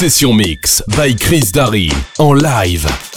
[0.00, 3.09] Session Mix by Chris Darry en live.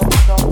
[0.00, 0.45] go, go.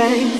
[0.00, 0.39] Deserves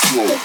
[0.00, 0.40] Nigga,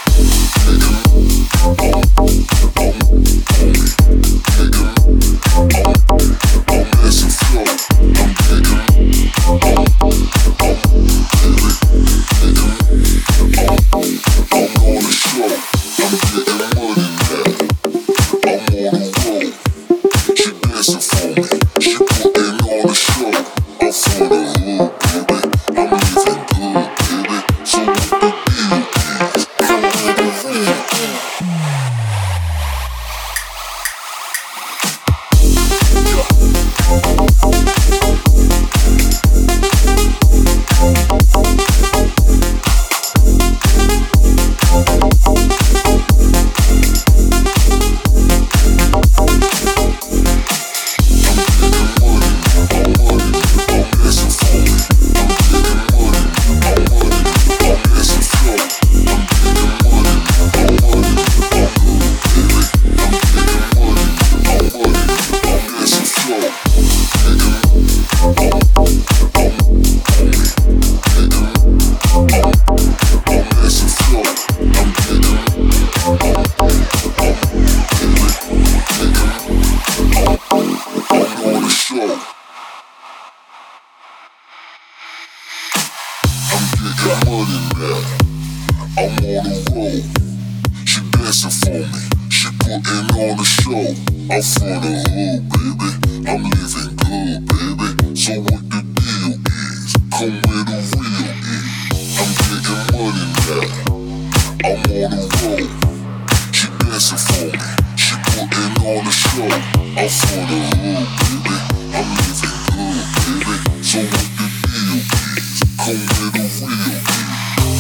[107.12, 107.52] merciful.
[107.96, 109.46] She putting on a show.
[109.46, 111.56] I'm for the hood, baby.
[111.94, 113.56] I'm living good, baby.
[113.84, 115.30] So what the deal be?
[115.78, 116.50] Come with a real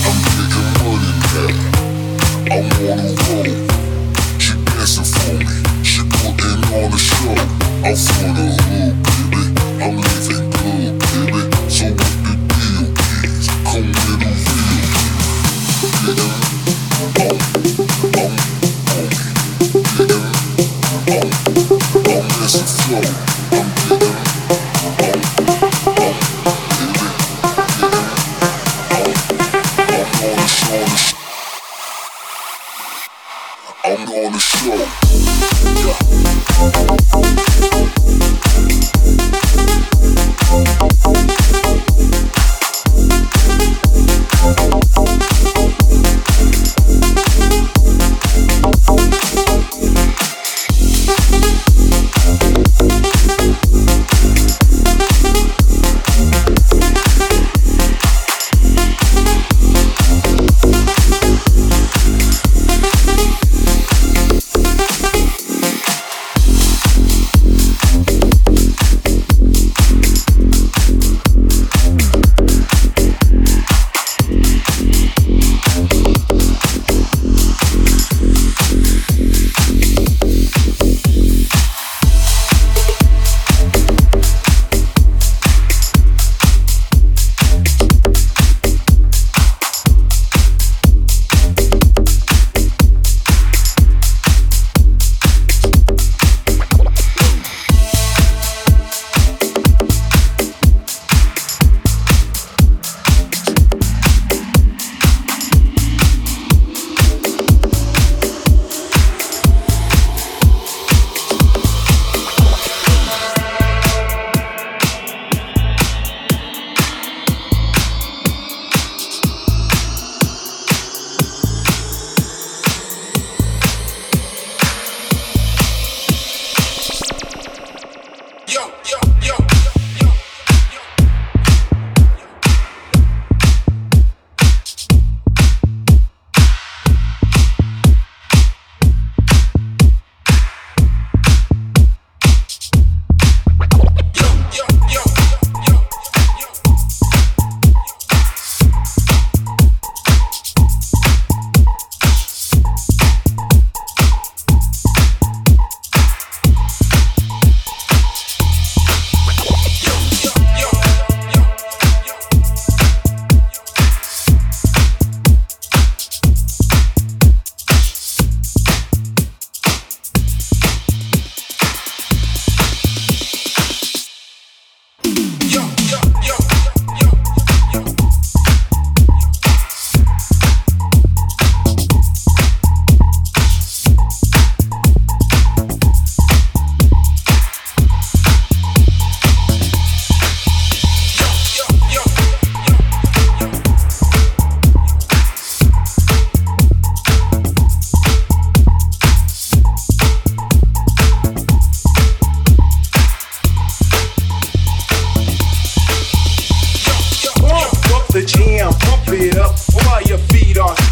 [0.05, 1.49] I'm making money now.
[2.53, 3.53] I'm on a roll.
[4.37, 5.57] She dancing for me.
[5.83, 7.33] She putting on a show.
[7.81, 9.41] I'm for the hood, baby.
[9.81, 10.14] I'm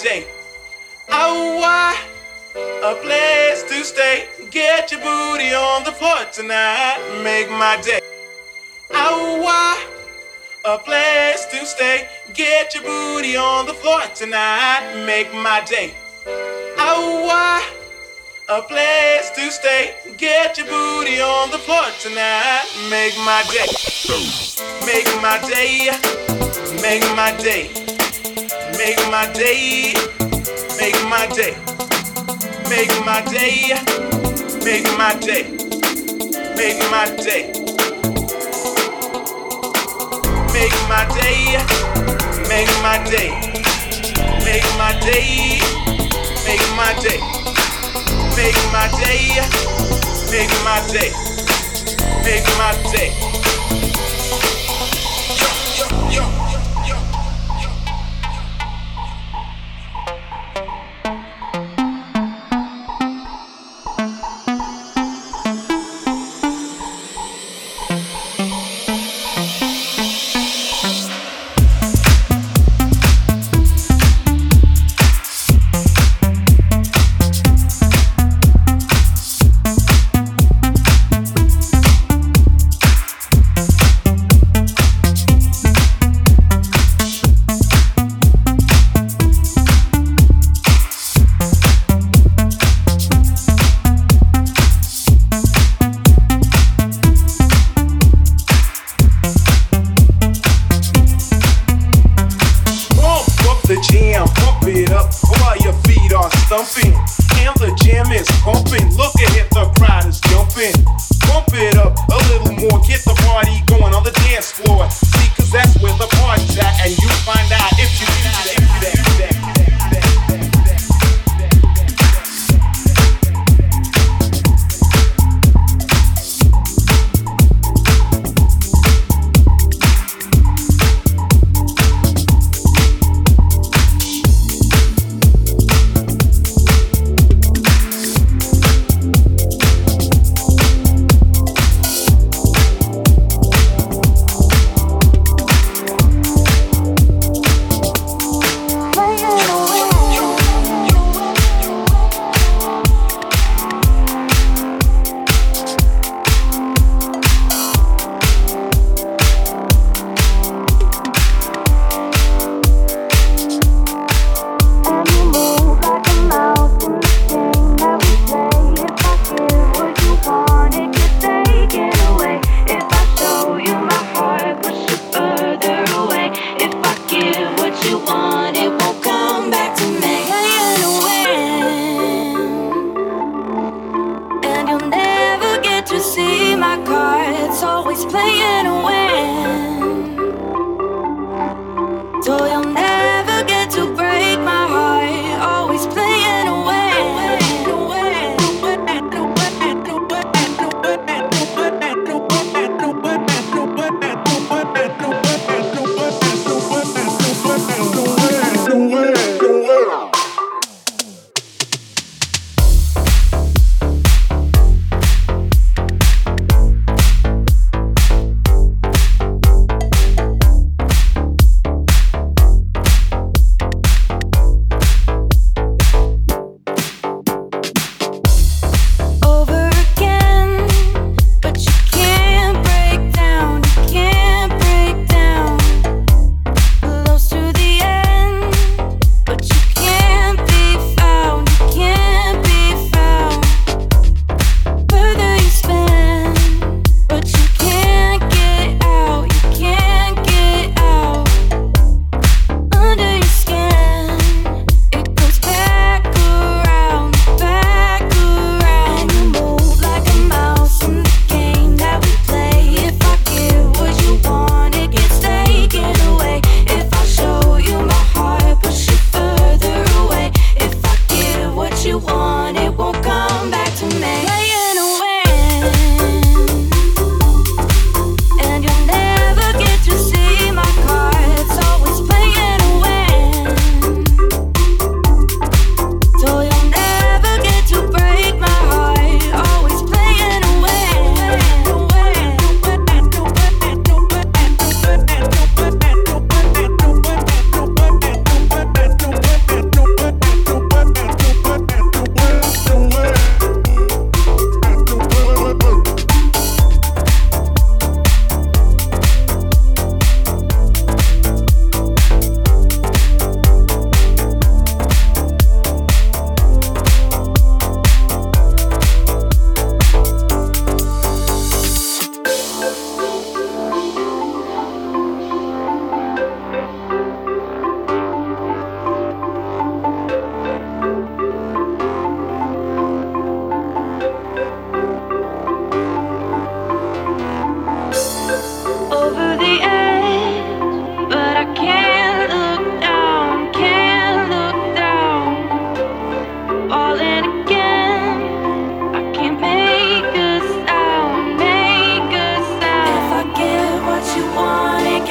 [0.00, 0.26] My day.
[1.10, 1.94] Ow,
[2.56, 4.28] a place to stay.
[4.50, 6.96] Get your booty on the floor tonight.
[7.22, 8.00] Make my day.
[8.94, 9.76] Ow,
[10.64, 12.08] a place to stay.
[12.32, 15.04] Get your booty on the floor tonight.
[15.04, 15.92] Make my day.
[16.78, 17.60] Ow,
[18.48, 19.96] a place to stay.
[20.16, 22.64] Get your booty on the floor tonight.
[22.88, 23.68] Make my day.
[24.86, 25.90] Make my day.
[26.80, 27.89] Make my day.
[28.80, 29.92] Make my day,
[30.78, 31.54] make my day,
[32.70, 33.76] make my day,
[34.64, 35.44] make my day,
[36.56, 37.52] make my day.
[40.52, 41.56] Make my day,
[42.48, 43.30] make my day,
[44.44, 45.60] make my day,
[46.44, 47.20] make my day,
[48.36, 49.40] make my day,
[50.30, 51.12] make my day,
[52.24, 53.39] make my day.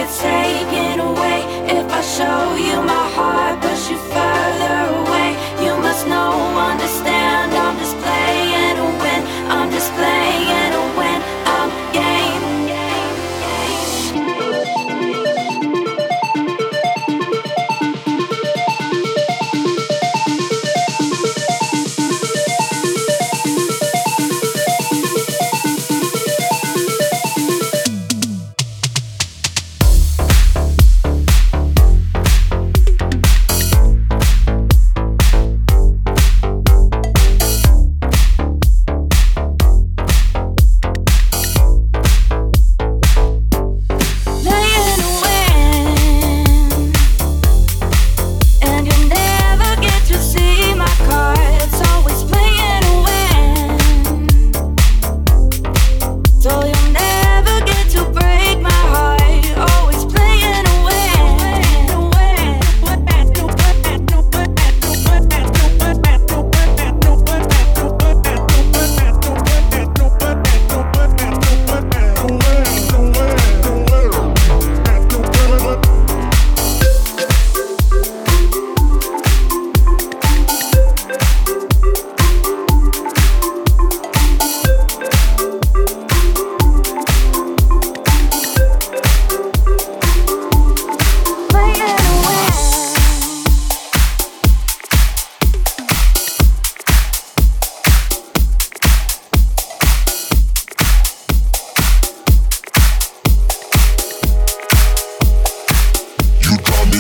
[0.10, 0.39] say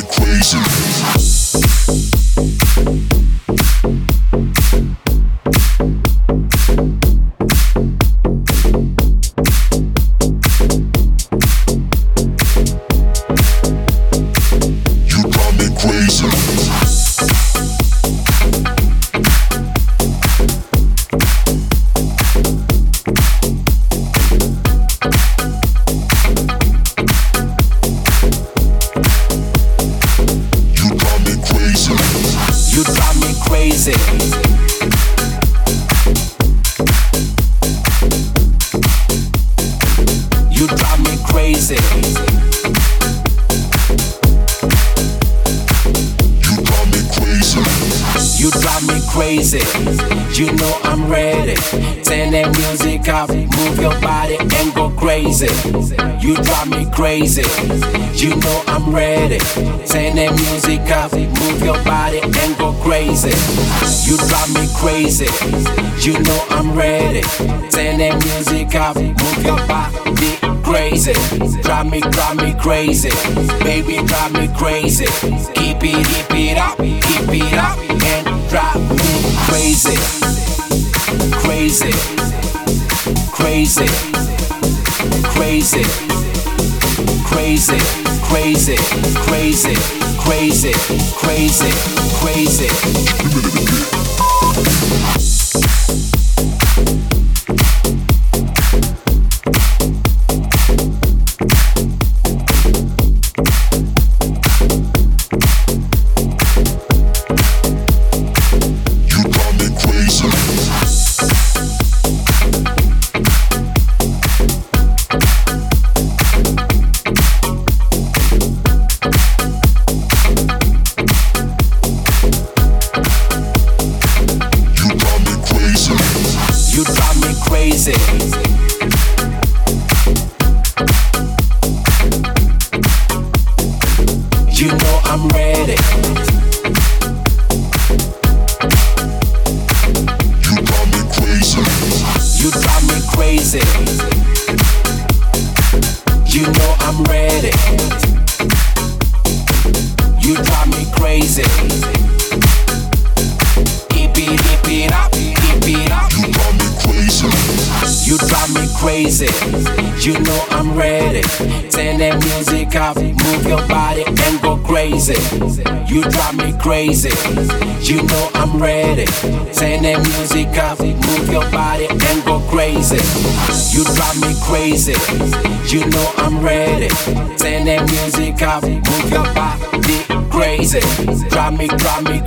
[0.03, 2.08] crazy.
[74.29, 75.05] Drive me crazy.
[75.53, 79.95] Keep it, keep it up, keep it up, and drive me crazy.
[81.31, 81.91] Crazy.
[83.31, 83.87] Crazy.
[85.23, 85.83] Crazy.
[87.25, 87.79] Crazy.
[88.23, 88.77] Crazy.
[89.25, 89.75] Crazy.
[90.19, 90.73] Crazy.
[91.17, 91.71] Crazy.
[92.19, 93.28] Crazy.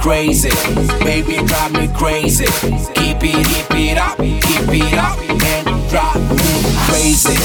[0.02, 0.50] Crazy.
[1.02, 2.46] Baby, drive me crazy.
[2.94, 6.50] Keep it, keep it up, keep it up and drive me
[6.86, 7.38] crazy.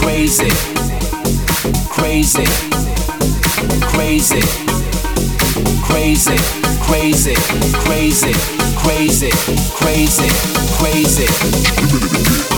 [0.00, 0.50] Crazy.
[1.90, 2.44] Crazy.
[3.92, 4.70] Crazy
[5.90, 6.36] crazy,
[6.82, 7.34] crazy,
[7.84, 8.32] crazy,
[8.78, 9.30] crazy,
[9.76, 10.28] crazy,
[10.78, 12.49] crazy.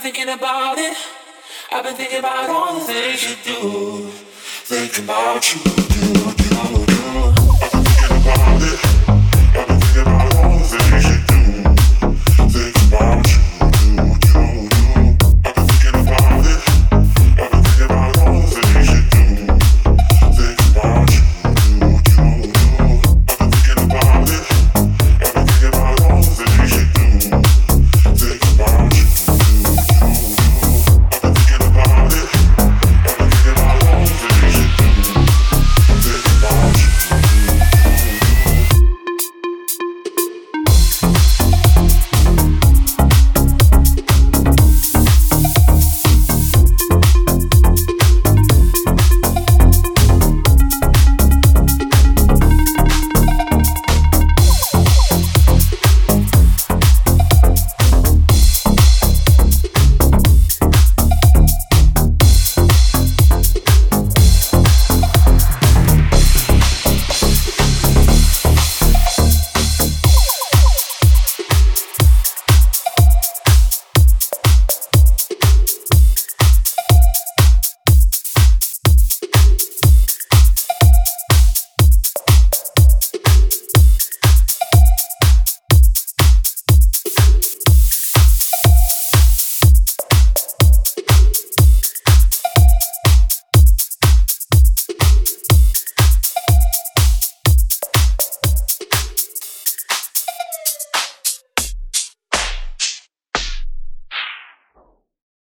[0.00, 0.96] been thinking about it.
[1.72, 4.08] I've been thinking about all the things you do.
[4.10, 6.98] Thinking about you, do, do, do.
[7.60, 8.87] I've been thinking about it.